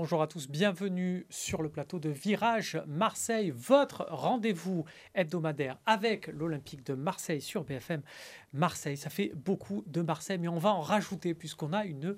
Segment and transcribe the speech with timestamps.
[0.00, 6.86] bonjour à tous, bienvenue sur le plateau de Virage Marseille, votre rendez-vous hebdomadaire avec l'Olympique
[6.86, 8.00] de Marseille sur BFM
[8.54, 8.96] Marseille.
[8.96, 12.16] Ça fait beaucoup de Marseille, mais on va en rajouter puisqu'on a une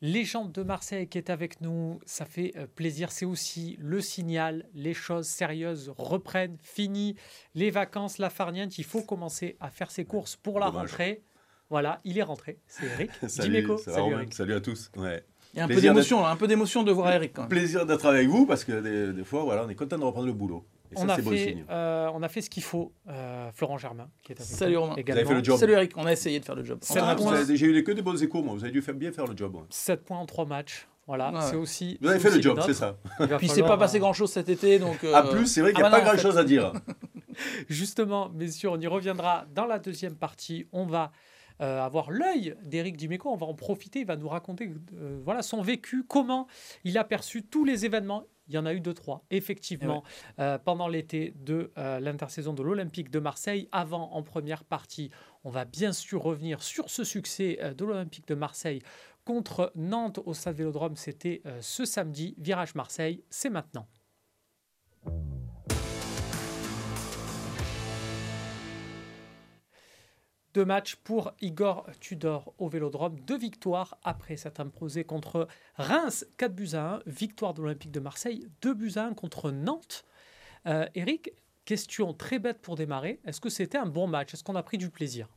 [0.00, 1.98] légende de Marseille qui est avec nous.
[2.06, 7.16] Ça fait euh, plaisir, c'est aussi le signal, les choses sérieuses reprennent, fini
[7.56, 11.24] les vacances, la farniente, il faut commencer à faire ses courses pour la rentrée.
[11.68, 13.10] Voilà, il est rentré, c'est Eric.
[13.26, 14.32] salut, salut, Eric.
[14.32, 14.92] salut à tous.
[14.96, 15.24] Ouais.
[15.58, 17.34] Il y a un peu d'émotion, un peu d'émotion de voir Eric.
[17.48, 20.32] Plaisir d'être avec vous parce que des, fois, voilà, on est content de reprendre le
[20.32, 20.64] boulot.
[20.92, 22.92] Et on, ça, a fait, euh, on a fait ce qu'il faut.
[23.08, 24.94] Euh, Florent Germain, qui est avec Salut Romain.
[24.94, 25.58] Vous avez fait le job.
[25.58, 26.78] Salut Eric, on a essayé de faire le job.
[26.82, 28.54] J'ai eu que des bons échos, moi.
[28.54, 29.56] Vous avez dû faire, bien faire le job.
[29.68, 30.86] 7 points en 3 matchs.
[31.06, 31.98] Voilà, c'est aussi.
[32.02, 32.98] Vous avez fait le job, c'est ça.
[33.38, 35.02] Puis c'est pas passé grand chose cet été, donc.
[35.04, 35.22] Euh...
[35.30, 36.72] plus, c'est vrai qu'il n'y a ah, pas grand chose à dire.
[37.68, 40.66] Justement, messieurs, on y reviendra dans la deuxième partie.
[40.72, 41.12] On va
[41.60, 43.30] euh, avoir l'œil d'Éric Dimeco.
[43.30, 44.00] On va en profiter.
[44.00, 46.46] Il va nous raconter euh, voilà, son vécu, comment
[46.84, 48.24] il a perçu tous les événements.
[48.48, 50.02] Il y en a eu deux, trois, effectivement,
[50.38, 53.68] eh euh, pendant l'été de l'intersaison de l'Olympique de Marseille.
[53.72, 55.10] Avant, en première partie,
[55.44, 58.80] on va bien sûr revenir sur ce succès de l'Olympique de Marseille
[59.26, 60.96] contre Nantes au Stade Vélodrome.
[60.96, 62.34] C'était ce samedi.
[62.38, 63.86] Virage Marseille, c'est maintenant.
[70.54, 73.20] Deux matchs pour Igor Tudor au Vélodrome.
[73.20, 75.46] Deux victoires après s'être imposé contre
[75.76, 77.02] Reims, 4 buts à 1.
[77.06, 80.04] Victoire de l'Olympique de Marseille, 2 buts à 1 contre Nantes.
[80.66, 81.32] Euh, Eric,
[81.64, 83.20] question très bête pour démarrer.
[83.24, 84.32] Est-ce que c'était un bon match?
[84.32, 85.28] Est-ce qu'on a pris du plaisir?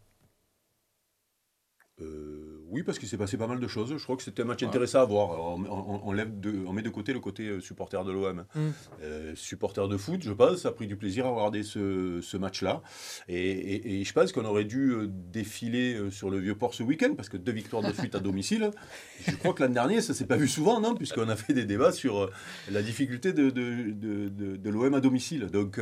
[2.00, 2.41] Euh,
[2.72, 3.94] oui, parce qu'il s'est passé pas mal de choses.
[3.96, 5.58] Je crois que c'était un match intéressant à voir.
[5.60, 6.32] On, lève
[6.66, 8.46] on, met de côté le côté euh, supporter de l'OM.
[8.56, 8.60] Mm.
[9.04, 12.82] Euh, supporter de foot, je pense, a pris du plaisir à regarder ce, match-là.
[13.28, 17.28] Et, je pense qu'on aurait dû euh, défiler sur le vieux port ce week-end, parce
[17.28, 18.72] que deux victoires de suite à domicile.
[19.28, 21.66] Je crois que l'an dernier, ça s'est pas vu souvent, non Puisqu'on a fait des
[21.66, 22.30] débats sur
[22.72, 25.48] la difficulté de, de, l'OM à domicile.
[25.48, 25.78] Donc,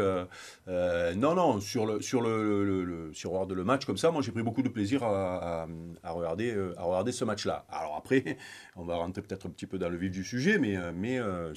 [0.68, 4.64] non, non, sur le, sur le, sur le match comme ça, moi j'ai pris beaucoup
[4.64, 5.68] de plaisir à,
[6.04, 7.66] à regarder à regarder ce match-là.
[7.70, 8.38] Alors après,
[8.76, 11.20] on va rentrer peut-être un petit peu dans le vif du sujet, mais, euh, mais
[11.20, 11.54] euh,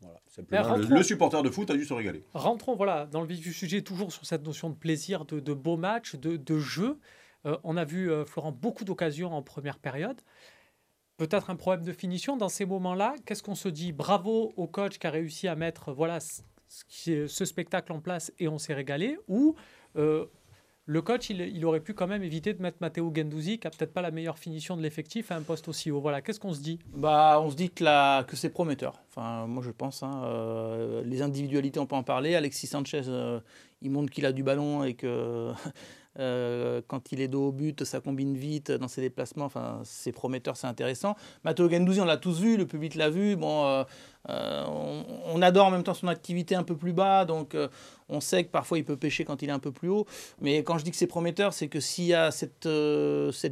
[0.00, 2.24] voilà, simplement, le, supporter de foot a dû se régaler.
[2.34, 5.54] Rentrons voilà, dans le vif du sujet, toujours sur cette notion de plaisir, de, de
[5.54, 6.98] beaux matchs, de, de jeu.
[7.46, 10.20] Euh, on a vu, Florent, beaucoup d'occasions en première période.
[11.16, 13.14] Peut-être un problème de finition dans ces moments-là.
[13.24, 17.44] Qu'est-ce qu'on se dit Bravo au coach qui a réussi à mettre voilà, ce, ce
[17.46, 19.16] spectacle en place et on s'est régalé.
[19.28, 19.54] Ou
[20.88, 23.92] le coach, il, aurait pu quand même éviter de mettre Matteo Gendouzi, qui n'a peut-être
[23.92, 26.00] pas la meilleure finition de l'effectif, à un poste aussi haut.
[26.00, 26.78] Voilà, qu'est-ce qu'on se dit?
[26.94, 29.02] Bah, On se dit que, que c'est prometteur.
[29.10, 30.04] Enfin, moi, je pense.
[30.04, 32.36] Hein, euh, les individualités, on peut en parler.
[32.36, 33.40] Alexis Sanchez, euh,
[33.82, 35.50] il montre qu'il a du ballon et que
[36.18, 39.44] Euh, quand il est dos au but, ça combine vite dans ses déplacements.
[39.44, 41.16] Enfin, c'est prometteur, c'est intéressant.
[41.44, 43.36] Matteo Gendouzi, on l'a tous vu, le public l'a vu.
[43.36, 43.84] Bon, euh,
[44.28, 44.64] euh,
[45.26, 47.56] on, adore en même temps son activité un peu plus bas, donc
[48.08, 50.04] on sait que parfois il peut pêcher quand il est un peu plus haut.
[50.40, 52.68] Mais quand je dis que c'est prometteur, c'est que s'il y a cette,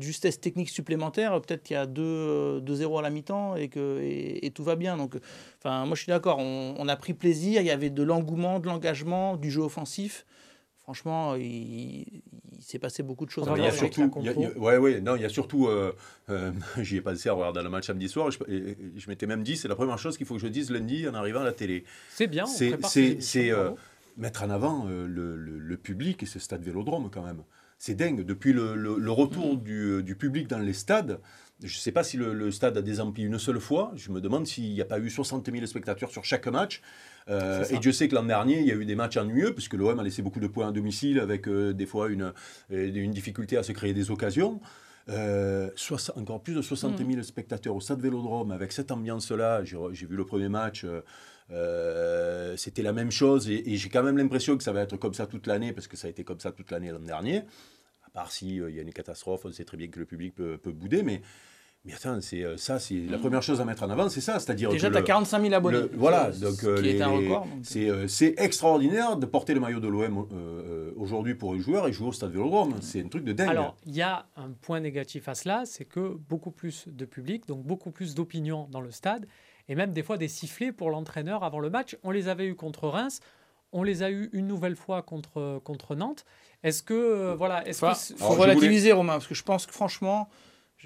[0.00, 4.96] justesse technique supplémentaire, peut-être qu'il y a 2-0 à la mi-temps et tout va bien.
[4.96, 5.14] Donc,
[5.58, 6.38] enfin, moi je suis d'accord.
[6.38, 7.60] On, a pris plaisir.
[7.60, 10.26] Il y avait de l'engouement, de l'engagement, du jeu offensif
[10.84, 12.04] franchement, il,
[12.60, 13.48] s'est passé beaucoup de choses.
[13.56, 14.10] il y a surtout,
[14.56, 15.94] ouais, ouais, non, il y a surtout, euh,
[16.28, 18.28] euh, j'y ai passé à regarder le match samedi soir.
[18.48, 21.08] Et je, m'étais même dit, c'est la première chose qu'il faut que je dise lundi
[21.08, 21.84] en arrivant à la télé.
[22.10, 22.46] C'est bien.
[22.46, 23.70] C'est euh,
[24.18, 27.42] mettre en avant le, public et ce stade Vélodrome quand même.
[27.78, 28.24] C'est dingue.
[28.24, 30.02] Depuis le, retour mm.
[30.02, 31.18] du, public dans les stades,
[31.64, 33.92] je ne sais pas si le, stade a désempli une seule fois.
[33.96, 36.82] Je me demande s'il n'y a pas eu 60 000 spectateurs sur chaque match.
[37.30, 39.72] Euh, et Dieu sait que l'an dernier, il y a eu des matchs ennuyeux, puisque
[39.72, 42.34] l'OM a laissé beaucoup de points à domicile, avec euh, des fois une,
[42.70, 44.60] euh, une difficulté à se créer des occasions.
[46.16, 47.22] encore plus de 60 000 mm.
[47.22, 49.64] spectateurs au stade Vélodrome, avec cette ambiance-là.
[49.64, 50.84] J'ai vu le premier match.
[52.56, 55.26] c'était la même chose et, j'ai quand même l'impression que ça va être comme ça
[55.26, 57.42] toute l'année parce que ça a été comme ça toute l'année l'an dernier
[58.06, 60.34] à part si il y a une catastrophe on sait très bien que le public
[60.34, 61.20] peut, peut bouder mais
[61.84, 64.38] mais attends, c'est euh, ça, c'est la première chose à mettre en avant, c'est ça,
[64.38, 65.82] c'est-à-dire déjà tu as 45 000 abonnés.
[65.92, 71.58] voilà, donc euh, c'est extraordinaire de porter le maillot de l'OM euh, aujourd'hui pour un
[71.58, 72.76] joueur et jouer au Stade Vélodrome.
[72.80, 73.50] C'est un truc de dingue.
[73.50, 77.46] Alors il y a un point négatif à cela, c'est que beaucoup plus de public,
[77.46, 79.26] donc beaucoup plus d'opinion dans le stade,
[79.68, 81.98] et même des fois des sifflets pour l'entraîneur avant le match.
[82.02, 83.20] On les avait eu contre Reims.
[83.72, 86.24] On les a eu une nouvelle fois contre, contre Nantes.
[86.62, 90.30] Est-ce que voilà, est-ce que faut relativiser Romain parce que je pense que franchement,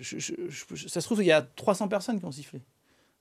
[0.02, 2.62] ça se trouve, il y a 300 personnes qui ont sifflé.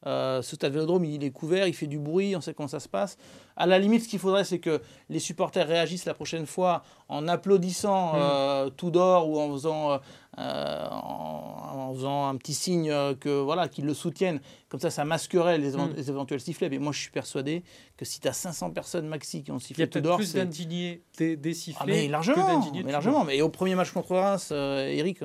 [0.06, 2.80] Euh, ce stade Vélodrome, il est couvert, il fait du bruit, on sait comment ça
[2.80, 3.18] se passe.
[3.56, 4.80] À la limite, ce qu'il faudrait, c'est que
[5.10, 8.20] les supporters réagissent la prochaine fois en applaudissant mm.
[8.20, 10.00] euh, tout d'or ou en faisant,
[10.38, 14.40] euh, en, faisant un petit signe que voilà qu'ils le soutiennent.
[14.70, 15.96] Comme ça, ça masquerait les, mm.
[15.98, 16.70] éventuels sifflets.
[16.70, 17.64] Mais moi, je suis persuadé
[17.98, 21.54] que si tu as 500 personnes maxi qui ont sifflé tout d'or, plus d'indignés des,
[21.56, 21.82] sifflets.
[21.82, 23.24] Ah, mais largement, mais largement.
[23.26, 25.24] Mais au premier match contre Reims, Eric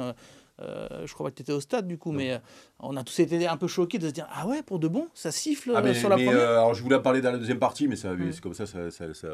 [0.60, 2.38] euh, je crois que tu étais au stade du coup, mais euh,
[2.78, 5.08] on a tous été un peu choqués de se dire Ah ouais, pour de bon,
[5.14, 6.50] ça siffle ah, sur la première.
[6.50, 8.82] alors je voulais en parler dans la deuxième partie, mais ça, c'est comme ça, ça,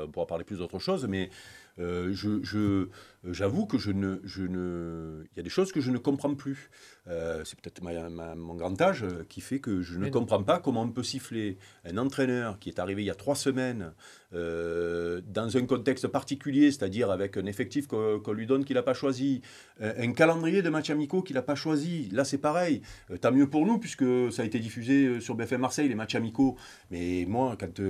[0.05, 1.07] on pourra parler plus d'autre chose.
[1.09, 1.31] Mais
[1.79, 2.89] euh, je,
[3.25, 6.35] j'avoue que je ne, je ne, il y a des choses que je ne comprends
[6.35, 6.71] plus.
[7.07, 11.03] c'est peut-être mon grand âge qui fait que je ne comprends pas comment on peut
[11.03, 13.93] siffler un entraîneur qui est arrivé il y a trois semaines
[14.35, 18.93] euh, dans un contexte particulier, c'est-à-dire avec un effectif qu'on lui donne qu'il n'a pas
[18.93, 19.41] choisi,
[19.81, 22.11] euh, un calendrier de matchs amicaux qu'il n'a pas choisi.
[22.13, 22.83] Là, c'est pareil.
[23.11, 26.15] Euh, tant mieux pour nous, puisque ça a été diffusé sur BFM Marseille, les matchs
[26.15, 26.57] amicaux.
[26.91, 27.81] Mais moi, quand,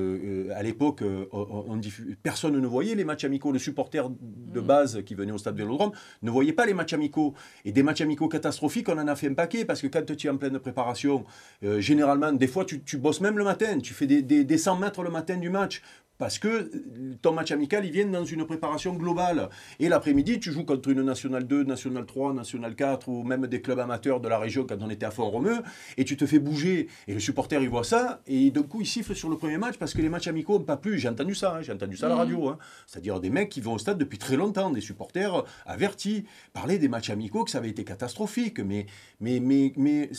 [0.54, 1.02] à l'époque,
[1.32, 1.80] on,
[2.22, 3.50] personne ne voyait les matchs amicaux.
[3.50, 4.64] Le de mmh.
[4.64, 5.92] base qui venait au stade Vélodrome
[6.22, 7.34] ne voyait pas les matchs amicaux.
[7.64, 10.26] Et des matchs amicaux catastrophiques, on en a fait un paquet, parce que quand tu
[10.26, 11.24] es en pleine préparation,
[11.62, 13.78] généralement, des fois, tu, bosses même le matin.
[13.78, 15.82] Tu fais des, des, des 100 mètres le matin du match
[16.18, 19.48] parce que euh, ton match amical, il vient dans une préparation globale.
[19.78, 23.62] Et l'après-midi, tu joues contre une Nationale 2, Nationale 3, Nationale 4, ou même des
[23.62, 25.58] clubs amateurs de la région quand on était à Font-Romeu,
[25.96, 26.88] et tu te fais bouger.
[27.06, 29.76] Et le supporter, il voit ça, et d'un coup, il siffle sur le premier match
[29.78, 30.98] parce que les matchs amicaux n'ont pas plu.
[30.98, 32.18] J'ai entendu ça, hein, j'ai entendu ça à la mmh.
[32.18, 32.48] radio.
[32.48, 32.58] Hein.
[32.86, 36.88] C'est-à-dire des mecs qui vont au stade depuis très longtemps, des supporters avertis, parler des
[36.88, 38.60] matchs amicaux, que ça avait été catastrophique.
[38.60, 38.86] Mais,
[39.20, 40.10] mais, mais, mais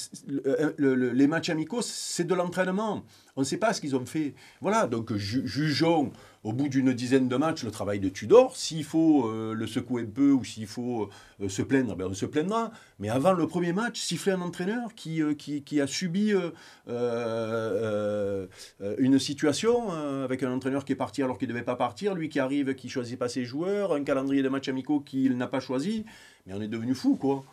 [0.77, 3.03] les matchs amicaux, c'est de l'entraînement.
[3.39, 4.33] On ne sait pas ce qu'ils ont fait.
[4.59, 6.11] Voilà, donc jugeons
[6.43, 8.57] au bout d'une dizaine de matchs le travail de Tudor.
[8.57, 11.09] S'il faut euh, le secouer un peu ou s'il faut
[11.39, 12.69] euh, se plaindre, ben on se plaindra.
[12.99, 16.33] Mais avant le premier match, siffler un entraîneur qui, euh, qui, a subi
[18.97, 19.89] une situation
[20.25, 22.75] avec un entraîneur qui est parti alors qu'il ne devait pas partir, lui qui arrive,
[22.75, 26.03] qui choisit pas ses joueurs, un calendrier de matchs amicaux qu'il n'a pas choisi.
[26.45, 27.45] Mais on est devenu fou, quoi.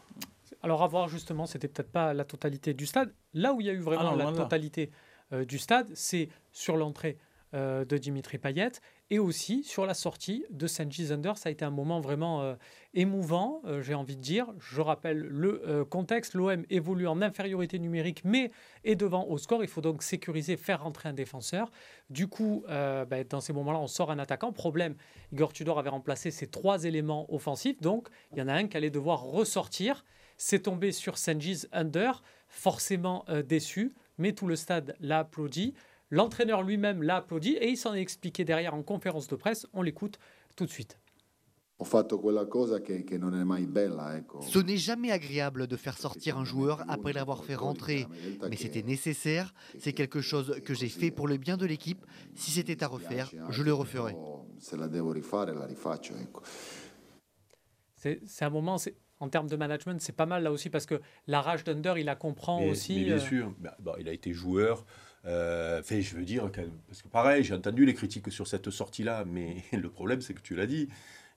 [0.64, 3.12] Alors à voir justement, c'était peut-être pas la totalité du stade.
[3.34, 4.90] Là où il y a eu vraiment ah la totalité
[5.32, 7.18] du stade, c'est sur l'entrée
[7.54, 8.72] euh, de Dimitri Payet
[9.08, 11.34] et aussi sur la sortie de Sanji Zunder.
[11.36, 12.56] Ça a été un moment vraiment euh,
[12.92, 14.52] émouvant, j'ai envie de dire.
[14.58, 18.50] Je rappelle le contexte, l'OM évolue en infériorité numérique mais
[18.82, 19.62] est devant au score.
[19.62, 21.70] Il faut donc sécuriser, faire rentrer un défenseur.
[22.10, 24.52] Du coup, ben, dans ces moments-là, on sort un attaquant.
[24.52, 24.96] Problème,
[25.32, 28.76] Igor Tudor avait remplacé ces trois éléments offensifs, donc il y en a un qui
[28.76, 30.04] allait devoir ressortir.
[30.36, 35.74] C'est tombé sur Sanji's Under, forcément déçu mais tout le stade l'a applaudi.
[36.10, 39.66] L'entraîneur lui-même l'a applaudi et il s'en est expliqué derrière en conférence de presse.
[39.72, 40.18] On l'écoute
[40.56, 40.98] tout de suite.
[44.40, 48.06] Ce n'est jamais agréable de faire sortir un joueur après l'avoir fait rentrer,
[48.48, 49.52] mais c'était nécessaire.
[49.78, 52.06] C'est quelque chose que j'ai fait pour le bien de l'équipe.
[52.34, 54.16] Si c'était à refaire, je le referais.
[57.98, 58.78] C'est un moment,
[59.20, 62.06] en termes de management, c'est pas mal là aussi parce que la rage d'Under, il
[62.06, 62.96] la comprend aussi.
[62.96, 64.84] Mais bien euh, sûr, bah, il a été joueur.
[65.24, 66.48] Euh, fait, je veux dire,
[66.86, 70.40] parce que pareil, j'ai entendu les critiques sur cette sortie-là, mais le problème, c'est que
[70.40, 70.88] tu l'as dit,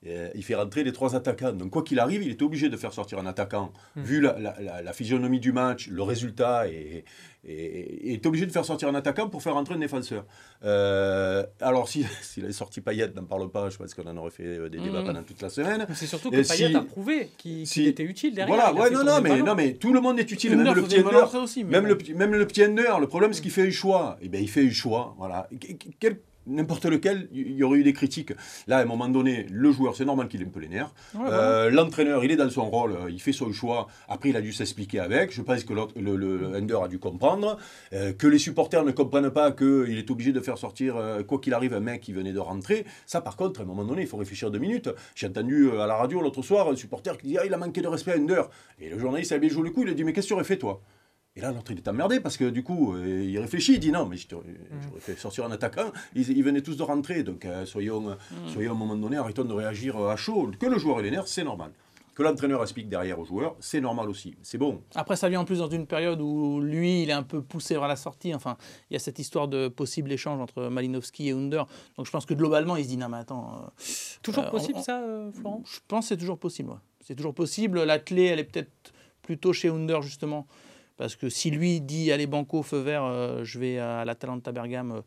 [0.08, 1.52] euh, il fait rentrer les trois attaquants.
[1.52, 3.74] Donc, quoi qu'il arrive, il était obligé de faire sortir un attaquant.
[3.98, 4.02] Hmm.
[4.02, 7.04] Vu la, physionomie du match, le résultat, et,
[7.44, 10.26] il est obligé de faire sortir un attaquant pour faire rentrer un défenseur.
[10.64, 14.32] Euh, alors, s'il si, avait sorti Payet, n'en parle pas, je pense qu'on en aurait
[14.32, 15.06] fait euh, des débats hmm.
[15.06, 15.86] pendant toute la semaine.
[15.94, 18.56] C'est surtout que Payet a prouvé qu'il était utile derrière.
[18.56, 21.04] Voilà, ouais, non, non mais, non, mais tout le monde est utile, même, le petit,
[21.38, 22.94] aussi, même, le, même le petit Ender.
[23.02, 24.18] Le problème, c'est qu'il fait un choix.
[24.22, 25.16] Et eh bien, il fait un choix.
[25.18, 25.50] Voilà.
[26.00, 28.34] Quel n'importe lequel, il y aurait eu des critiques.
[28.68, 30.94] Là, à un moment donné, le joueur, c'est normal qu'il ait un peu les nerfs.
[31.16, 33.88] Euh, l'entraîneur, il est dans son rôle, euh, il fait son choix.
[34.08, 35.32] Après, il a dû s'expliquer avec.
[35.32, 37.58] Je pense que le, le, Ender a dû comprendre.
[37.94, 40.96] Euh, que les supporters ne comprennent pas qu'il est obligé de faire sortir,
[41.28, 42.86] quoi qu'il arrive, un mec qui venait de rentrer.
[43.06, 44.90] Ça, par contre, à un moment donné, il faut réfléchir deux minutes.
[45.16, 47.82] J'ai entendu à la radio l'autre soir un supporter qui dit Ah, il a manqué
[47.82, 48.42] de respect à Ender.
[48.80, 50.34] Et le journaliste a bien joué le coup, il a dit Mais qu'est-ce que tu
[50.34, 50.82] aurais fait, toi?
[51.40, 53.94] Et là, l'autre, il est emmerdé parce que du coup, euh, il réfléchit, il dit
[53.94, 54.20] non, mais mm.
[54.30, 55.90] j'aurais fait sortir un attaquant.
[56.14, 58.50] Ils, venaient tous de rentrer, donc euh, soyons, mm.
[58.52, 60.52] soyons à un moment donné, arrêtons de réagir à chaud.
[60.60, 61.72] Que le joueur ait les nerfs, c'est normal.
[62.14, 64.36] Que l'entraîneur explique derrière aux joueurs, c'est normal aussi.
[64.42, 64.82] C'est bon.
[64.96, 67.76] Après, ça vient en plus dans une période où lui, il est un peu poussé
[67.76, 68.36] vers la sortie.
[68.36, 68.58] Enfin,
[68.90, 71.66] il y a cette histoire de possible échange entre Malinowski et Under.
[71.96, 73.64] Donc je pense que globalement, il se dit non, mais attends.
[73.64, 73.84] Euh,
[74.22, 75.02] toujours possible ça,
[75.40, 75.64] Florent?
[75.66, 76.74] Je pense que c'est toujours possible.
[77.00, 77.82] C'est toujours possible.
[77.84, 78.92] La clé, elle est peut-être
[79.22, 80.46] plutôt chez Under, justement.
[81.00, 85.02] Parce que si lui dit allez banco feu vert, euh, je vais à l'Atalanta Bergame,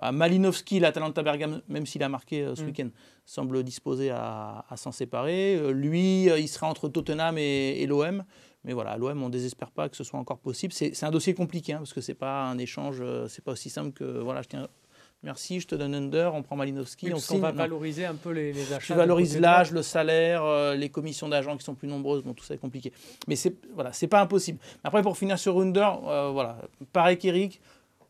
[0.00, 2.66] Bah, Malinowski, l'Atalanta Bergame, même s'il a marqué ce Mm.
[2.66, 2.88] week-end,
[3.26, 5.56] semble disposé à, à s'en séparer.
[5.56, 8.24] Euh, lui, euh, il serait entre Tottenham et, et l'OM.
[8.64, 10.72] Mais voilà, à l'OM, on ne désespère pas que ce soit encore possible.
[10.72, 13.68] C'est un dossier compliqué, hein, parce que c'est pas un échange, euh, c'est pas aussi
[13.68, 14.68] simple que voilà, je tiens,
[15.22, 17.40] merci, je te donne under, on prend Malinowski, Oui, on signe.
[17.40, 17.58] va Non.
[17.58, 18.86] valoriser un peu les, les achats.
[18.86, 22.44] Tu valorises l'âge, le salaire, euh, les commissions d'agents qui sont plus nombreuses, bon, tout
[22.44, 22.92] ça est compliqué.
[23.28, 24.58] Mais c'est voilà, c'est pas impossible.
[24.84, 26.58] Après, pour finir sur Under, euh, voilà,
[26.92, 27.60] pareil qu'Eric,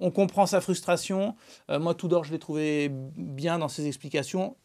[0.00, 1.37] on comprend sa frustration.
[1.71, 4.57] Euh, moi, Tudor, je l'ai trouvé bien dans ses explications.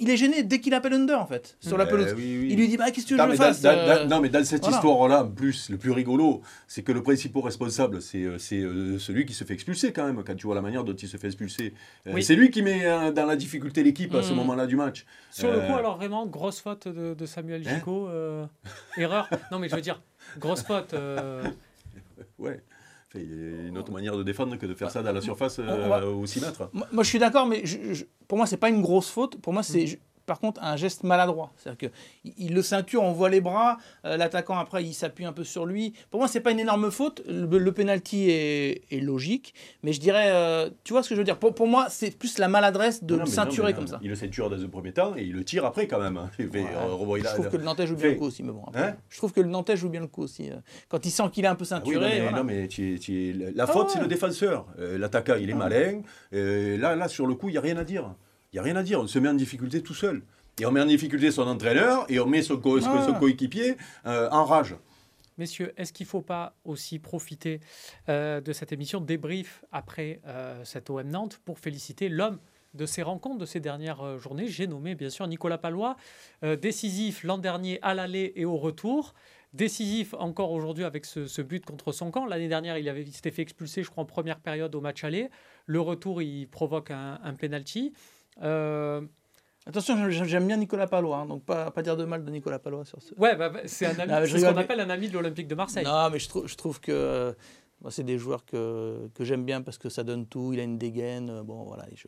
[0.00, 2.12] Il est gêné dès qu'il appelle Under, en fait, sur la Euh, pelouse.
[2.16, 2.48] oui, oui.
[2.50, 4.20] Il lui dit bah, Qu'est-ce que tu veux Non que mais, je fasse Euh, non,
[4.20, 4.76] mais dans cette voilà.
[4.76, 9.24] histoire-là, plus, le plus rigolo, c'est que le principal responsable, c'est euh, c'est, euh, celui
[9.26, 11.28] qui se fait expulser quand même, quand tu vois la manière dont il se fait
[11.28, 11.72] expulser.
[12.06, 12.24] Euh, Oui.
[12.24, 14.36] C'est lui qui met euh, dans la difficulté l'équipe à ce Mm.
[14.36, 15.06] moment-là du match.
[15.30, 18.08] Sur le coup, alors vraiment, grosse faute de, de Samuel Hein Gico.
[18.08, 18.44] euh,
[18.96, 19.28] erreur.
[19.52, 20.02] Non, mais je veux dire,
[20.38, 20.94] grosse faute.
[20.94, 21.44] euh,
[22.38, 22.60] Ouais.
[23.14, 25.58] Il y a une autre manière de défendre que de faire ça dans la surface
[25.58, 26.68] euh, va- au 6 mètres.
[26.72, 29.40] Moi, moi, je suis d'accord, mais je- je- pour moi, c'est pas une grosse faute.
[29.40, 31.52] Pour moi, c'est je- par contre un geste maladroit.
[31.56, 35.24] C'est-à-dire que il- il le ceinture, on voit les bras, euh, l'attaquant après il s'appuie
[35.24, 35.92] un peu sur lui.
[36.10, 37.22] Pour moi, c'est pas une énorme faute.
[37.28, 41.20] Le, le penalty est, est logique, mais je dirais, euh, tu vois ce que je
[41.20, 41.38] veux dire?
[41.38, 43.98] Pour, pour moi, c'est plus la maladresse de Non, le non, ceinturer comme ça.
[44.02, 46.20] Il le ceinture dans un premier temps et il le tire après quand même.
[46.36, 46.64] fait, Ouais.
[46.76, 48.62] euh, Je trouve que le Nantais joue bien Fait- le coup aussi, mais bon.
[48.66, 48.96] après, Hein?
[49.10, 50.50] Je trouve que le Nantais joue bien le coup aussi.
[50.88, 52.08] Quand il sent qu'il est un peu Ah oui, ceinturé.
[52.10, 52.38] mais, voilà.
[52.38, 54.66] non, mais tu tu la Ah faute, c'est le défenseur.
[54.78, 55.56] Euh, L'attaquant, il est Ah.
[55.56, 56.02] malin.
[56.32, 58.14] Là, là, sur le coup, il n'y a rien à dire.
[58.54, 59.00] Il n'y a rien à dire.
[59.00, 60.22] On se met en difficulté tout seul.
[60.60, 63.04] Et on met en difficulté son entraîneur et on met son, co- Ah.
[63.04, 64.76] son coéquipier euh, en rage.
[65.38, 67.58] Messieurs, est-ce qu'il ne faut pas aussi profiter
[68.08, 72.38] euh, de cette émission débrief après euh, cette OM Nantes pour féliciter l'homme
[72.74, 74.46] de ces rencontres de ces dernières journées?
[74.46, 75.96] J'ai nommé bien sûr Nicolas Palois,
[76.60, 79.14] décisif l'an dernier à l'aller et au retour.
[79.52, 82.26] Décisif encore aujourd'hui avec ce, ce but contre son camp.
[82.26, 85.02] L'année dernière, il, avait, il s'était fait expulser, je crois, en première période au match
[85.02, 85.30] aller.
[85.66, 87.92] Le retour, il provoque un, un penalty.
[88.42, 89.00] Euh,
[89.66, 92.84] Attention, j'aime- bien Nicolas Palois, hein, donc pas, pas dire de mal de Nicolas Palois
[92.84, 93.14] sur ce.
[93.14, 95.84] ouais, bah, bah, c'est ce qu'on appelle un ami de l'Olympique de Marseille.
[95.84, 97.32] Non, mais je, trouve je trouve que euh,
[97.80, 100.52] moi, c'est des joueurs que, que j'aime bien parce que ça donne tout.
[100.54, 101.28] Il a une dégaine.
[101.28, 101.84] euh, Bon, voilà.
[101.94, 102.06] je-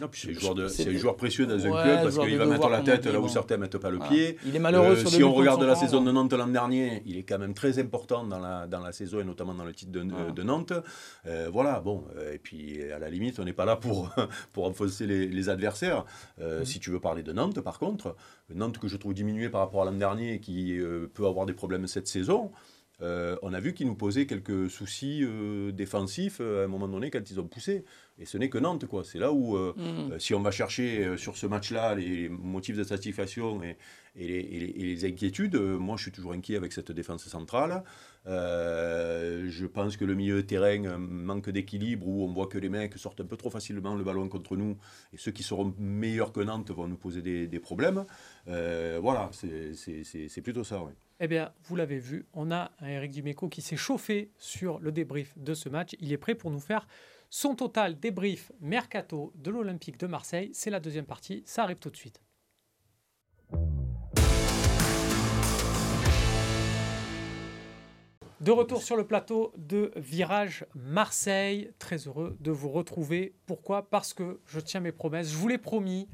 [0.00, 2.38] Non, puis c'est un joueur, de- un joueur précieux dans un Ouais, club parce qu'il
[2.38, 3.28] va mettre la tête là où bon.
[3.28, 4.10] certains ne mettent pas le voilà.
[4.10, 4.38] pied.
[4.46, 7.02] Il est malheureux Euh, sur le si on regarde la saison de Nantes l'an dernier,
[7.04, 9.74] il est quand même très important dans la, dans la saison et notamment dans le
[9.74, 10.30] titre de, Voilà.
[10.30, 10.72] de Nantes.
[11.26, 14.08] Euh, voilà, bon, euh, et puis à la limite, on n'est pas là pour,
[14.52, 16.04] pour enfoncer les, les adversaires.
[16.40, 18.16] Euh, Si tu veux parler de Nantes, par contre,
[18.54, 21.44] Nantes que je trouve diminué par rapport à l'an dernier et qui euh, peut avoir
[21.44, 22.50] des problèmes cette saison.
[23.00, 26.88] Euh, on a vu qu'ils nous posaient quelques soucis euh, défensifs euh, à un moment
[26.88, 27.84] donné quand ils ont poussé.
[28.18, 29.04] Et ce n'est que Nantes, quoi.
[29.04, 30.18] C'est là où, Mm.
[30.18, 33.76] si on va chercher sur ce match-là les motifs de satisfaction et,
[34.16, 37.28] et les, et les- et les inquiétudes, moi je suis toujours inquiet avec cette défense
[37.28, 37.84] centrale.
[38.26, 42.98] Je pense que le milieu de terrain manque d'équilibre où on voit que les mecs
[42.98, 44.76] sortent un peu trop facilement le ballon contre nous
[45.12, 48.04] et ceux qui seront meilleurs que Nantes vont nous poser des, des problèmes.
[48.46, 50.82] Voilà, c'est plutôt ça.
[50.82, 50.92] oui.
[51.20, 54.92] Eh bien, vous l'avez vu, on a un Eric Dimeco qui s'est chauffé sur le
[54.92, 55.96] débrief de ce match.
[55.98, 56.86] Il est prêt pour nous faire
[57.28, 60.50] son total débrief mercato de l'Olympique de Marseille.
[60.54, 62.22] C'est la deuxième partie, ça arrive tout de suite.
[68.40, 73.34] De retour sur le plateau de Virage Marseille, très heureux de vous retrouver.
[73.46, 73.90] Pourquoi?
[73.90, 75.32] Parce que je tiens mes promesses.
[75.32, 76.08] Je vous l'ai promis,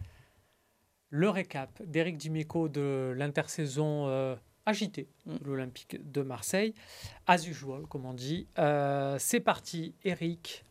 [1.11, 4.34] le récap d'Éric Dimeco de l'intersaison euh,
[4.66, 6.75] agitée de l'Olympique de Marseille,
[7.26, 8.47] as usual, comme on dit.
[8.59, 10.64] Euh, c'est parti, Eric.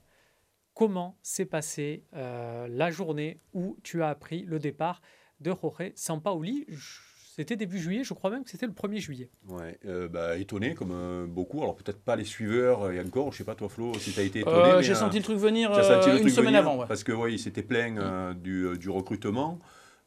[0.74, 5.02] Comment s'est passée euh, la journée où tu as appris le départ
[5.40, 6.66] de Jorge Sampaoli?
[7.36, 9.30] C'était début juillet, je crois même que c'était le 1er juillet.
[9.48, 11.62] Ouais, euh, bah, étonné comme euh, beaucoup.
[11.62, 14.24] Alors peut-être pas les suiveurs et encore, je sais pas toi Flo si tu as
[14.24, 14.56] été étonné.
[14.56, 16.78] Euh, J'ai senti le truc venir euh, le une truc semaine venir avant.
[16.78, 16.86] ouais.
[16.88, 19.60] Parce que oui, il s'était plaint euh, du, euh, du recrutement.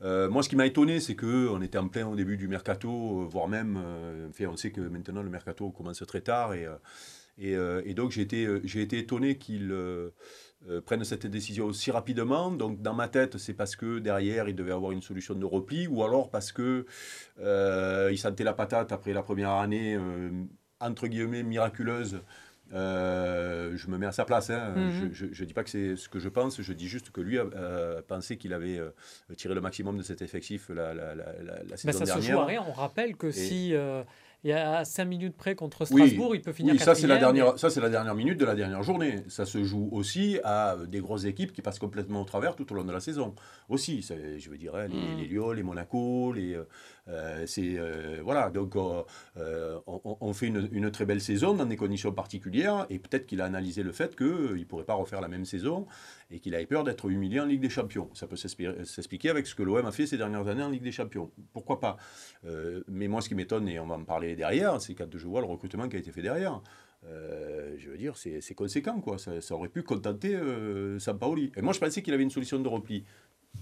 [0.02, 3.22] Euh, moi, ce qui m'a étonné, c'est qu'on était en plein au début du mercato,
[3.22, 6.54] euh, voire même, euh, enfin, on sait que maintenant le mercato commence très tard.
[7.38, 9.74] Et, donc, j'ai été, j'ai été étonné qu'ils
[10.84, 12.50] prennent cette décision aussi rapidement.
[12.50, 15.86] Donc, dans ma tête, c'est parce que derrière, il devait avoir une solution de repli,
[15.86, 16.86] ou alors parce que
[17.40, 19.98] euh, il sentait la patate après la première année,
[20.80, 22.20] entre guillemets, miraculeuse.
[22.72, 24.50] Euh, je me mets à sa place.
[24.50, 24.72] hein.
[24.76, 25.10] Mhm.
[25.12, 27.38] Je ne dis pas que c'est ce que je pense, je dis juste que lui
[27.38, 28.90] a euh, pensé qu'il avait euh,
[29.36, 32.32] tiré le maximum de cet effectif la, la, la, la- Ben, saison ça se dernière.
[32.36, 32.64] joue à rien.
[32.68, 34.02] On rappelle que Et- si euh,
[34.44, 37.58] Et à 5 minutes près contre Strasbourg, il peut finir oui, ça c'est la dernière,
[37.58, 39.24] ça c'est la dernière minute de la dernière journée.
[39.28, 42.76] Ça se joue aussi à des grosses équipes qui passent complètement au travers tout au
[42.76, 43.34] long de la saison.
[43.68, 44.02] Aussi,
[44.38, 45.18] je veux dire, hein, les, mm.
[45.18, 46.56] les, Lyon, les Monaco, les,
[47.46, 48.50] c'est euh, voilà.
[48.50, 53.44] Donc on, fait une, très belle saison dans des conditions particulières et peut-être qu'il a
[53.44, 55.86] analysé le fait qu'il ne pourrait pas refaire la même saison
[56.30, 58.10] et qu'il avait peur d'être humilié en Ligue des Champions.
[58.14, 60.92] Ça peut s'expliquer avec ce que l'OM a fait ces dernières années en Ligue des
[60.92, 61.30] Champions.
[61.52, 61.96] Pourquoi pas?
[62.88, 65.40] Mais moi, ce qui m'étonne et on va en parler derrière, c'est quand je vois
[65.40, 66.60] le recrutement qui a été fait derrière.
[67.08, 69.16] Euh, je veux dire, c'est conséquent, quoi.
[69.18, 71.52] Ça, aurait pu contenter euh, Sampaoli.
[71.56, 73.04] Et moi, je pensais qu'il avait une solution de repli.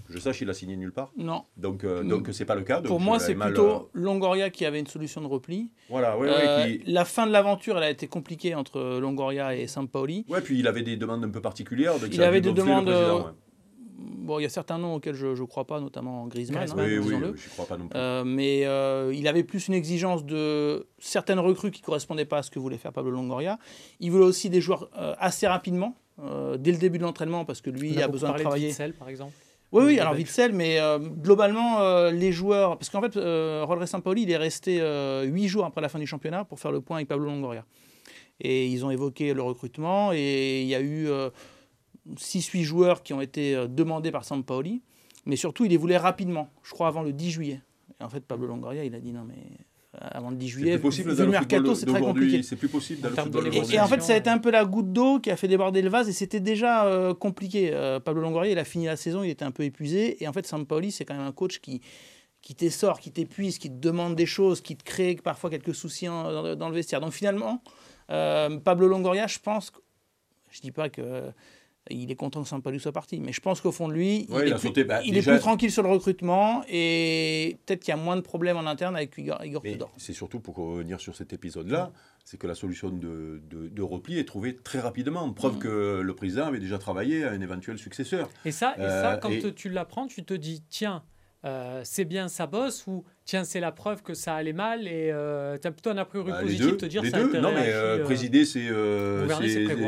[0.09, 1.11] Je sache, il a signé nulle part.
[1.17, 1.43] Non.
[1.57, 2.81] Donc, euh, donc c'est pas le cas.
[2.81, 5.71] Pour moi, c'est plutôt Longoria qui avait une solution de repli.
[5.89, 6.27] Voilà, oui,
[6.65, 6.81] oui.
[6.85, 10.25] La fin de l'aventure, elle a été compliquée entre Longoria et Sampaoli.
[10.29, 11.93] Ouais, puis il avait des demandes un peu particulières.
[12.11, 13.33] il avait des demandes
[13.97, 16.67] Bon, il y a certains noms auxquels je ne crois pas, notamment Griezmann.
[16.69, 17.97] Hein, oui, oui, je crois pas non plus.
[17.97, 22.39] Euh, mais euh, il avait plus une exigence de certaines recrues qui ne correspondaient pas
[22.39, 23.59] à ce que voulait faire Pablo Longoria.
[23.99, 25.95] Il voulait aussi des joueurs euh, assez rapidement,
[26.57, 28.67] dès le début de l'entraînement, parce que lui, il a besoin de travailler.
[28.67, 29.33] De Witzel, par exemple
[29.75, 30.79] oui, oui, alors Witzel, mais
[31.21, 32.77] globalement, les joueurs.
[32.77, 34.81] Parce qu'en fait, Rodriguez Sampaoli, il est resté
[35.25, 37.65] huit jours après la fin du championnat pour faire le point avec Pablo Longoria.
[38.39, 41.09] Et ils ont évoqué le recrutement, et il y a eu
[42.13, 44.81] 6-8 joueurs qui ont été euh, demandés par Sampaoli,
[45.25, 47.61] mais surtout il les voulait rapidement, je crois avant le 10 juillet.
[47.99, 49.63] Et en fait, Pablo Longoria, il a dit non, mais euh,
[49.99, 52.43] avant le 10 juillet, possible vu le mercato, c'est très compliqué.
[52.43, 54.91] C'est plus possible dans le et, en fait, ça a été un peu la goutte
[54.91, 57.71] d'eau qui a fait déborder le vase et c'était déjà euh, compliqué.
[58.03, 60.21] Pablo Longoria, il a fini la saison, il était un peu épuisé.
[60.23, 61.81] Et en fait, Sampaoli, c'est quand même un coach qui,
[62.41, 66.05] qui t'essore, qui t'épuise, qui te demande des choses, qui te crée parfois quelques soucis
[66.05, 67.01] dans, dans le vestiaire.
[67.01, 67.61] Donc finalement,
[68.07, 69.71] Pablo Longoria, je pense,
[70.51, 71.31] je dis pas que
[71.89, 73.19] il est content que Sampaoli soit parti.
[73.19, 75.71] Mais je pense qu'au fond de lui, il, est, plus, bah, il est, plus, tranquille
[75.71, 79.43] sur le recrutement et peut-être qu'il y a moins de problèmes en interne avec Igor,
[79.43, 79.91] Igor Tudor.
[79.97, 81.91] C'est surtout pour revenir sur cet épisode-là,
[82.23, 85.31] c'est que la solution de, de, repli est trouvée très rapidement.
[85.31, 85.59] Preuve mm.
[85.59, 88.29] que le président avait déjà travaillé à un éventuel successeur.
[88.45, 91.03] Et ça, et ça euh, quand tu l'apprends, tu te dis, tiens,
[91.45, 95.11] euh, c'est bien sa bosse ou tiens c'est la preuve que ça allait mal et
[95.11, 97.39] euh, tu as plutôt un a priori bah, positif de te dire les ça deux.
[97.39, 98.67] non mais euh, présider c'est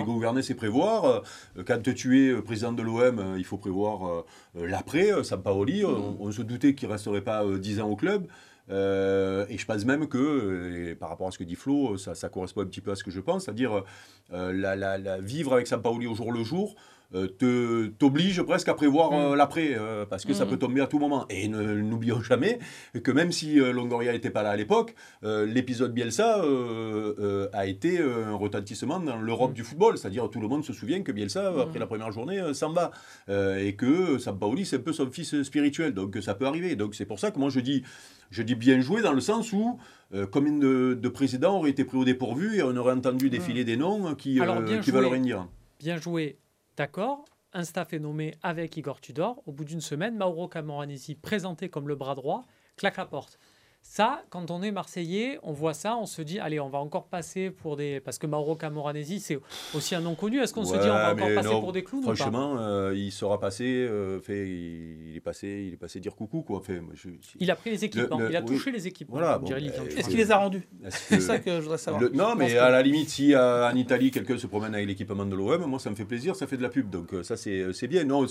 [0.05, 1.23] gouverner c'est prévoir,
[1.65, 4.23] quand tu es président de l'OM il faut prévoir
[4.53, 5.81] l'après Sampaoli.
[5.81, 5.87] Mm.
[5.87, 8.27] on, on, se doutait qu'il resterait pas 10 ans au club.
[8.69, 12.65] Et je pense même que, par rapport à ce que dit Flo, ça, correspond un
[12.65, 13.83] petit peu à ce que je pense, c'est-à-dire
[14.31, 16.75] la, la, vivre avec Sampaoli au jour le jour,
[17.15, 19.35] euh, t'oblige presque à prévoir euh, mm.
[19.35, 20.49] l'après, euh, parce que ça mm.
[20.49, 21.25] peut tomber à tout moment.
[21.29, 22.59] Et n'oublions jamais
[23.03, 26.43] que même si Longoria n'était pas là à l'époque, l'épisode Bielsa
[27.53, 29.55] a été un retentissement dans l'Europe mm.
[29.55, 29.97] du football.
[29.97, 32.91] C'est-à-dire tout le monde se souvient que Bielsa, après la première journée, s'en va.
[33.29, 35.93] et que Sampaoli, c'est un peu son fils spirituel.
[35.93, 36.75] Donc ça peut arriver.
[36.75, 37.83] Donc c'est pour ça que moi je dis,
[38.31, 39.79] je dis bien joué dans le sens où
[40.31, 43.77] combien de, de, présidents auraient été pris au dépourvu et on aurait entendu défiler des
[43.77, 44.39] noms qui,
[44.81, 45.47] qui veulent rien dire.
[45.79, 46.39] Bien joué
[46.77, 49.41] D'accord, un staff est nommé avec Igor Tudor.
[49.47, 52.43] Au bout d'une semaine, Mauro Camoranesi, présenté comme le bras droit,
[52.75, 53.39] claque la porte.
[53.89, 57.07] Ça, quand on est Marseillais, on voit ça, on se dit, allez, on va encore
[57.07, 58.01] passer pour des.
[58.01, 59.39] Parce que Mauro Camoranesi, c'est
[59.73, 60.39] aussi un nom connu.
[60.41, 62.61] Est-ce qu'on se dit, on va encore passer pour des clowns Franchement, ou pas?
[62.63, 66.61] euh, il sera passé, euh, fait, il est passé, il est passé dire coucou, quoi.
[66.61, 66.81] Fait,
[67.39, 69.17] Il a pris les équipements, il a touché les équipements.
[69.17, 70.67] Voilà, bon, Est-ce qu'il les a rendus?
[70.89, 72.03] C'est ça que je voudrais savoir.
[72.13, 75.35] non, mais à la limite, si euh, en Italie, quelqu'un se promène avec l'équipement de
[75.35, 76.89] l'OM, moi, ça me fait plaisir, ça fait de la pub.
[76.89, 78.03] Donc, ça, c'est bien.
[78.03, 78.27] Non,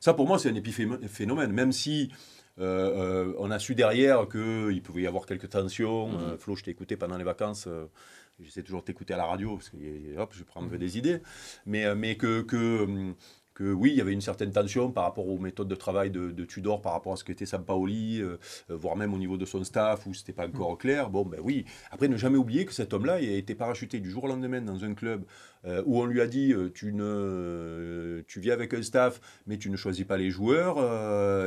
[0.00, 1.52] ça, pour moi, c'est un épiphénomène.
[1.52, 2.08] Même si.
[2.58, 6.08] Euh, euh, on a su derrière qu'il pouvait y avoir quelques tensions.
[6.08, 6.18] Mhm.
[6.20, 7.68] Euh, Flo, je t'ai écouté pendant les vacances.
[8.40, 9.76] J'essaie toujours de t'écouter à la radio parce que
[10.18, 11.20] hop, je prends un peu des idées.
[11.66, 13.14] Mais, mais que, que hum,
[13.54, 16.44] que oui, il y avait une certaine tension par rapport aux méthodes de travail de,
[16.44, 18.38] Tudor, par rapport à ce qu'était Sampaoli, euh,
[18.68, 20.78] voire même au niveau de son staff où c'était pas encore mm.
[20.78, 21.10] clair.
[21.10, 21.64] Bon, ben oui.
[21.90, 24.84] Après, ne jamais oublier que cet homme-là a été parachuté du jour au lendemain dans
[24.84, 25.24] un club
[25.64, 29.70] euh, où on lui a dit tu ne, tu viens avec un staff, mais tu
[29.70, 30.76] ne choisis pas les joueurs.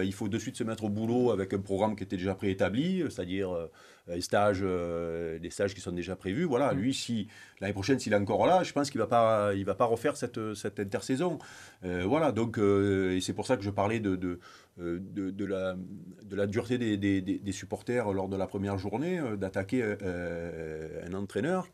[0.04, 3.04] il faut de suite se mettre au boulot avec un programme qui était déjà préétabli,
[3.10, 3.70] c'est-à-dire
[4.08, 6.44] les stages, des stages qui sont déjà prévus.
[6.44, 6.78] Voilà, mm.
[6.78, 7.28] lui, si
[7.60, 10.16] l'année prochaine, s'il est encore là, je pense qu'il va pas, il va pas refaire
[10.18, 11.40] cette, cette intersaison.
[11.84, 14.40] Euh, voilà, donc, euh, et c'est pour ça que je parlais de, de,
[14.80, 15.76] euh, de, la,
[16.24, 21.68] de la dureté des, des, des, supporters lors de la première journée, d'attaquer un entraîneur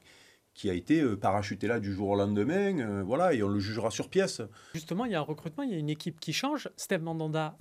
[0.54, 4.10] qui a été parachuté là du jour au lendemain, voilà, et on le jugera sur
[4.10, 4.42] pièce.
[4.74, 6.70] Justement, il y a un recrutement, il y a une équipe qui change.
[6.76, 7.58] Steve Mandanda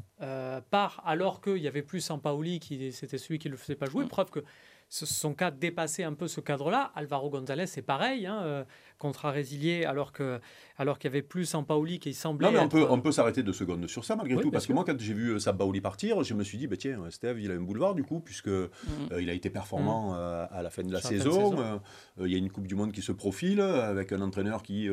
[0.71, 3.87] part alors qu'il y avait plus Paoli qui c'était celui qui ne le faisait pas
[3.87, 4.05] jouer.
[4.07, 4.41] Preuve que
[4.89, 6.91] son cas dépasser un peu ce cadre-là.
[6.95, 8.65] Alvaro González, c'est pareil, hein, euh,
[9.01, 10.41] contrat résilié, alors que
[10.77, 12.47] alors qu'il y avait plus en Paoli qui semblait.
[12.47, 14.73] Non, mais on peut, on peut s'arrêter deux secondes sur ça malgré tout, parce que
[14.73, 17.51] moi, quand j'ai vu euh, Paoli partir, je me suis dit, bah, tiens, Steve, il
[17.51, 18.69] a un boulevard du coup, puisque mm.
[19.13, 20.49] euh, il a été performant mm.
[20.53, 21.81] à la fin de la saison.
[22.21, 24.89] il y a une Coupe du Monde qui se profile avec un entraîneur qui.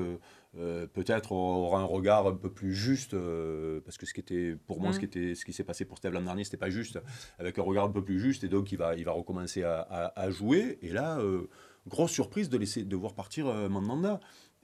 [0.53, 3.15] peut-être aura un regard un peu plus juste,
[3.85, 4.99] parce que ce qui était, pour moi, ce mm.
[4.99, 6.99] qui, était, ce qui s'est passé pour Steve l'an dernier, c'était pas juste,
[7.39, 10.13] avec un regard un peu plus juste, et donc il va, il va recommencer à,
[10.15, 10.79] à, jouer.
[10.81, 11.49] Et là, euh,
[11.87, 14.19] grosse surprise de, laisser, de voir partir euh, Mandanda.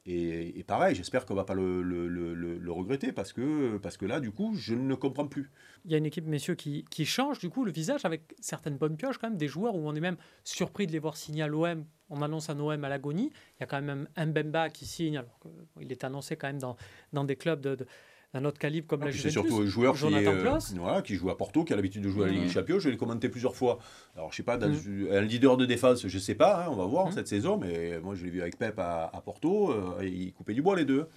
[0.06, 4.32] Et, pareil, j'espère qu'on ne va pas le, regretter parce que, parce que là, du
[4.32, 5.50] coup, je ne comprends plus.
[5.86, 8.78] Il y a une équipe, messieurs, qui, qui, change du coup le visage avec certaines
[8.78, 11.44] bonnes pioches, quand même, des joueurs où on est même surpris de les voir signer
[11.44, 11.86] à l'OM.
[12.10, 13.32] On annonce un OM à l'agonie.
[13.58, 15.40] Il y a quand même un Mbemba qui signe, alors
[15.80, 16.76] qu'il est annoncé quand même dans,
[17.14, 17.88] dans des clubs de
[18.34, 19.34] d'un autre calibre comme la Juventus.
[19.34, 22.24] C'est surtout un joueur qui, euh, qui, joue à Porto, qui a l'habitude de jouer
[22.24, 22.52] à la Ligue des mmh.
[22.52, 22.80] Champions.
[22.80, 23.78] Je l'ai commenté plusieurs fois.
[24.15, 25.08] Alors, je sais pas, mmh.
[25.12, 27.12] un leader de défense, je sais pas, hein, on va voir mmh.
[27.12, 29.72] cette saison, mais moi, je l'ai vu avec Pep à, Porto.
[29.72, 31.08] Euh, il coupait du bois les deux.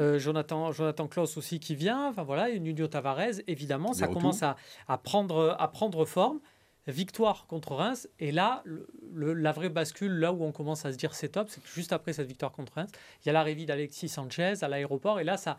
[0.00, 4.42] Euh, Jonathan, Jonathan Klaus aussi qui vient, enfin voilà, et Nuno Tavares, évidemment, ça commence
[4.42, 4.56] à,
[4.88, 6.40] à, prendre, à prendre forme.
[6.86, 10.98] Victoire contre Reims, et là, le, la vraie bascule, là où on commence à se
[10.98, 12.90] dire c'est top, c'est que juste après cette victoire contre Reims,
[13.22, 15.56] il y a l'arrivée d'Alexis Sanchez à l'aéroport, et là, ça,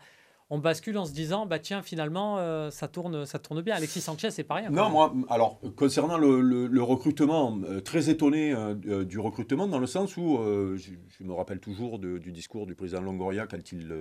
[0.50, 3.74] on bascule en se disant bah tiens finalement euh, ça tourne ça tourne bien.
[3.74, 9.18] Alexis Sanchez c'est pareil non moi alors concernant le, recrutement euh, très étonné euh, du
[9.18, 10.38] recrutement dans le sens où
[10.76, 13.92] je, me rappelle toujours du discours du président Longoria quand il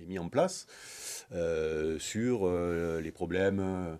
[0.00, 0.66] est mis en place
[1.98, 3.96] sur les problèmes euh,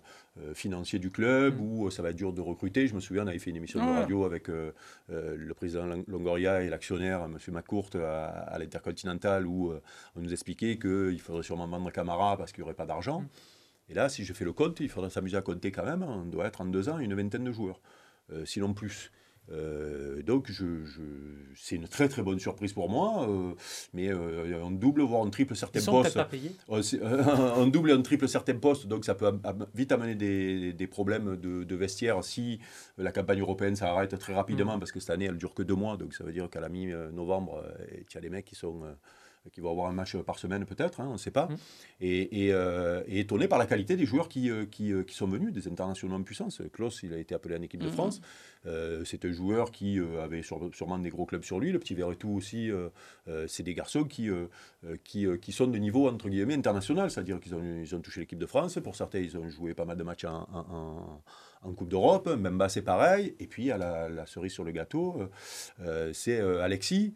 [0.53, 1.61] financier du club mm.
[1.61, 2.87] où euh, ça va être dur de recruter.
[2.87, 3.99] Je me souviens, on avait fait une émission de ah.
[4.01, 4.71] radio avec euh,
[5.07, 7.37] le président Longoria et l'actionnaire, M.
[7.53, 9.73] McCourt, à, l'Intercontinental, où
[10.15, 13.21] on nous expliquait qu'il faudrait sûrement vendre Camara parce qu'il n'y aurait pas d'argent.
[13.21, 13.27] Mm.
[13.89, 16.03] Et là, si je fais le compte, il faudrait s'amuser à compter quand même.
[16.03, 17.79] On doit être en deux ans une vingtaine de joueurs,
[18.43, 19.11] sinon plus.
[19.51, 20.65] Euh, donc, je,
[21.55, 23.27] c'est une très très bonne surprise pour moi.
[23.29, 23.53] Euh,
[23.93, 26.15] mais euh, on double, voire on triple certains postes.
[26.15, 26.51] Pas payés.
[26.67, 29.31] on double et on triple certains postes, donc ça peut
[29.73, 32.59] vite amener des, des problèmes de, de, vestiaire si
[32.97, 34.79] la campagne européenne s'arrête très rapidement, mm.
[34.79, 36.69] parce que cette année elle dure que deux mois, donc ça veut dire qu'à la
[36.69, 38.81] mi-novembre, il y a des mecs qui sont
[39.51, 41.57] qui vont avoir un match par semaine peut-être, hein, on ne sait pas, mm.
[42.03, 45.67] euh, et, étonné par la qualité des joueurs qui, euh, euh, qui, sont venus, des
[45.67, 46.61] internationaux en puissance.
[46.73, 47.91] Klaus, il a été appelé en équipe de mm-hmm.
[47.91, 48.21] France.
[49.05, 51.71] c'est un joueur qui avait sûrement des gros clubs sur lui.
[51.71, 52.69] Le petit Verretou aussi,
[53.47, 54.29] c'est des garçons qui,
[55.03, 58.39] qui, qui, sont de niveau entre guillemets international, c'est-à-dire qu'ils ont, ils ont touché l'équipe
[58.39, 58.79] de France.
[58.83, 61.21] Pour certains, ils ont joué pas mal de matchs en,
[61.63, 62.27] en, Coupe d'Europe.
[62.27, 63.35] Même bas, c'est pareil.
[63.39, 65.21] Et puis, à la, la, cerise sur le gâteau,
[66.13, 67.13] c'est Alexis.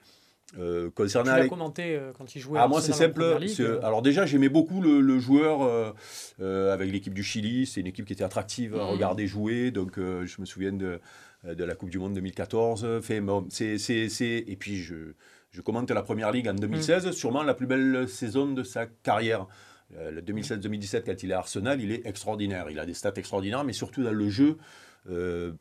[0.57, 2.59] Euh, concernant tu l'as commenté euh, quand il jouait.
[2.61, 3.23] Ah, moi, c'est simple.
[3.83, 5.91] Alors, déjà, j'aimais beaucoup le, joueur euh,
[6.41, 7.65] euh, avec l'équipe du Chili.
[7.65, 8.89] C'est une équipe qui était attractive à mhm.
[8.89, 9.71] regarder jouer.
[9.71, 10.99] Donc, je me souviens de,
[11.45, 13.01] de, la Coupe du Monde 2014.
[13.01, 13.77] Fait, bon, c'est,
[14.19, 15.13] Et puis, je,
[15.51, 17.11] je commente la première ligue en 2016, mhm.
[17.13, 19.47] sûrement la plus belle saison de sa carrière.
[19.93, 22.69] le 2016-2017, quand il est à Arsenal, il est extraordinaire.
[22.69, 24.57] Il a des stats extraordinaires, mais surtout dans le jeu.
[25.09, 25.53] Euh,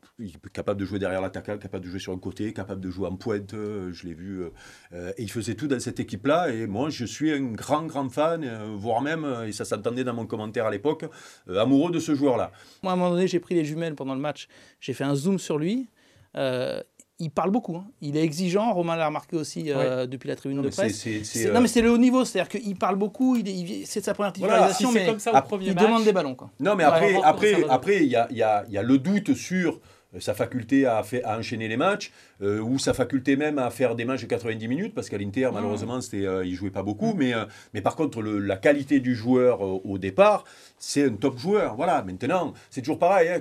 [0.53, 3.16] capable de jouer derrière l'attaquant, capable de jouer sur un côté, capable de jouer en
[3.16, 3.55] pointe.
[3.55, 4.44] Euh, je l'ai vu.
[4.92, 6.50] Euh, et il faisait tout dans cette équipe-là.
[6.50, 10.26] Et moi, je suis un grand, grand fan, voire même, et ça s'entendait dans mon
[10.26, 11.07] commentaire à l'époque,
[11.48, 12.53] amoureux de ce joueur-là.
[12.83, 14.48] Moi, à un moment donné, j'ai pris les jumelles pendant le match.
[14.81, 15.88] J'ai fait un zoom sur lui
[17.20, 17.76] il parle beaucoup.
[17.76, 17.85] Hein.
[18.00, 18.72] Il est exigeant.
[18.72, 21.06] Romain l'a remarqué aussi euh, depuis la tribune de presse.
[21.06, 22.24] Euh, non, mais c'est le haut niveau.
[22.24, 23.37] C'est-à-dire qu'il parle beaucoup.
[23.37, 25.06] Il, c'est sa première titularisation, mais
[25.61, 26.35] il demande des ballons.
[26.35, 26.50] Quoi.
[26.59, 29.80] Non, mais après, après, après, il y a, y, a, y a, le doute sur
[30.14, 34.06] euh, sa faculté à, à enchaîner les matchs, ou sa faculté même à faire des
[34.06, 37.12] matchs de 90 minutes, parce qu'à l'Inter, malheureusement, c'était, il jouait pas beaucoup.
[37.14, 37.35] Mais,
[37.74, 40.44] mais par contre, la qualité du joueur au départ,
[40.78, 41.76] c'est un top joueur.
[41.76, 43.28] Voilà, maintenant, c'est toujours pareil.
[43.28, 43.40] Hein.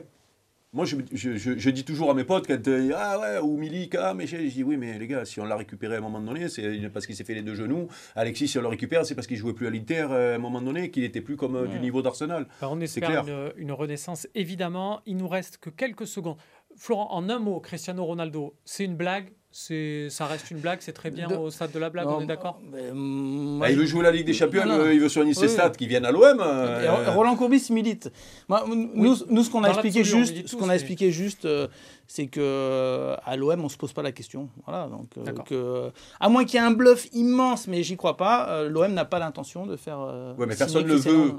[0.72, 3.96] Moi, je, je, je, dis toujours à mes potes, quand euh, ah ouais, ou Milik,
[3.96, 6.22] ah, mais je, dis oui, mais les gars, si on l'a récupéré à un moment
[6.22, 7.88] donné, c'est parce qu'il s'est fait les deux genoux.
[8.16, 10.38] Alexis, si on le récupère, c'est parce qu'il jouait plus à l'Inter euh, à un
[10.38, 12.46] moment donné, qu'il était plus comme euh, du niveau d'Arsenal.
[12.62, 15.02] on espère une, une, renaissance, évidemment.
[15.08, 16.38] Il nous reste que quelques secondes.
[16.76, 21.10] Florent, en un mot, Cristiano Ronaldo, c'est une blague ça reste une blague, c'est très
[21.10, 24.12] bien au stade de la blague, on est d'accord mm, ah, Il veut jouer la
[24.12, 26.40] Ligue des Champions, il veut soigner ses stats qui viennent à l'OM.
[26.40, 27.12] Euh.
[27.12, 28.12] Roland Courbis milite.
[28.50, 31.68] nous, ce qu'on a expliqué juste, ce qu'on a expliqué juste, euh,
[32.08, 34.50] c'est que euh, à l'OM on se pose pas la question.
[34.66, 35.10] Voilà, donc
[36.20, 38.64] à moins qu'il y ait un bluff immense, mais j'y crois pas.
[38.64, 40.00] L'OM n'a pas l'intention de faire.
[40.38, 41.34] Ouais, mais personne ne le veut.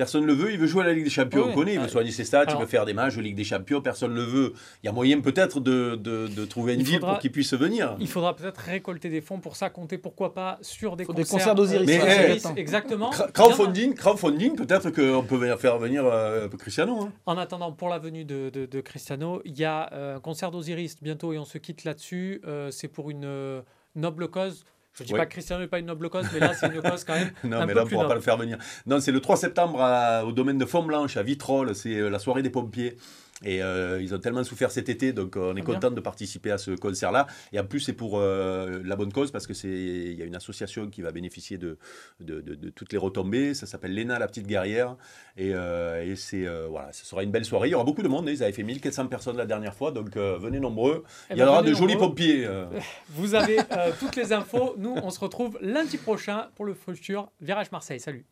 [0.00, 1.50] Personne ne le veut, il veut jouer à la Ligue des Champions, Oui.
[1.52, 1.90] on connaît, il veut Ah.
[1.90, 4.22] soigner ses stats, il veut faire des matchs de Ligue des Champions, personne ne le
[4.22, 4.54] veut.
[4.82, 7.30] Il y a moyen peut-être de, de, de trouver une Il ville faudra- pour qu'il
[7.32, 7.96] puisse venir.
[8.00, 11.24] Il faudra peut-être récolter des fonds pour ça, compter pourquoi pas sur des Faut des
[11.24, 11.38] concerts.
[11.40, 12.54] concerts d'Osiris, Mais, eh, attends.
[12.56, 13.10] exactement.
[13.34, 16.98] Crowdfunding, crowdfunding peut-être qu'on peut faire venir euh, Cristiano.
[17.02, 17.12] hein.
[17.26, 20.50] En attendant, pour la venue de, de- de Cristiano, il y a euh, un concert
[20.50, 22.40] d'Osiris bientôt et on se quitte là-dessus.
[22.46, 23.60] Euh, c'est pour une euh,
[23.96, 24.64] noble cause.
[24.94, 25.18] Je ne dis Oui.
[25.18, 27.30] pas que Cristiano n'est pas une noble cause, mais là, c'est une cause quand même.
[27.44, 28.58] Non, un mais peu là, on ne pourra pas le faire venir.
[28.86, 31.74] Non, c'est le 3 septembre à- au domaine de Font-Blanche, à Vitrolles.
[31.74, 32.96] C'est euh, la soirée des pompiers.
[33.42, 36.50] Et euh, ils ont tellement souffert cet été, donc euh, on est content de participer
[36.50, 37.26] à ce concert-là.
[37.52, 40.26] Et en plus, c'est pour euh, la bonne cause parce que c'est il y a
[40.26, 41.78] une association qui va bénéficier de,
[42.20, 43.54] de, de- de toutes les retombées.
[43.54, 44.96] Ça s'appelle l'ENA, la petite guerrière.
[45.38, 47.68] Et, euh, et c'est voilà, ce sera une belle soirée.
[47.68, 48.28] Il y aura beaucoup de monde.
[48.28, 48.32] hein.
[48.32, 51.04] Ils avaient fait 1400 personnes la dernière fois, donc venez nombreux.
[51.30, 52.46] Eh Il y ben, aura de jolis pompiers.
[53.08, 53.56] Vous avez
[53.98, 54.74] toutes les infos.
[54.76, 58.00] Nous, on se retrouve lundi prochain pour le futur Virage Marseille.
[58.00, 58.26] Salut.